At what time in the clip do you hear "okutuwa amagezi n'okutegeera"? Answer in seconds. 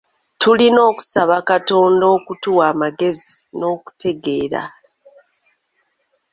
2.17-4.63